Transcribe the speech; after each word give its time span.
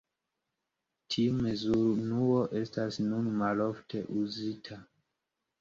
Tiu 1.15 1.35
mezurunuo 1.41 2.39
estas 2.63 2.99
nun 3.11 3.29
malofte 3.43 4.03
uzita. 4.23 4.83